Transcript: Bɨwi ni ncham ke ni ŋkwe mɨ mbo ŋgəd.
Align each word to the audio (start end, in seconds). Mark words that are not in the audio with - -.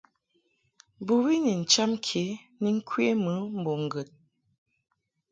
Bɨwi 1.05 1.33
ni 1.45 1.53
ncham 1.61 1.91
ke 2.05 2.23
ni 2.61 2.69
ŋkwe 2.77 3.05
mɨ 3.23 3.33
mbo 3.59 3.71
ŋgəd. 3.83 4.09